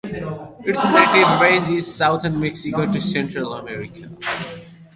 [0.63, 4.09] Its native range is Southern Mexico to Central America.